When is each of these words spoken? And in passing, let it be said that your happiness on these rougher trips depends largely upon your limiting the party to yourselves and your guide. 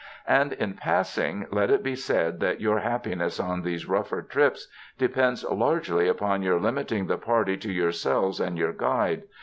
And 0.27 0.53
in 0.53 0.73
passing, 0.73 1.45
let 1.51 1.69
it 1.69 1.83
be 1.83 1.95
said 1.95 2.39
that 2.39 2.59
your 2.59 2.79
happiness 2.79 3.39
on 3.39 3.61
these 3.61 3.87
rougher 3.87 4.23
trips 4.23 4.67
depends 4.97 5.43
largely 5.43 6.07
upon 6.07 6.41
your 6.41 6.59
limiting 6.59 7.05
the 7.05 7.19
party 7.19 7.55
to 7.57 7.71
yourselves 7.71 8.39
and 8.39 8.57
your 8.57 8.73
guide. 8.73 9.25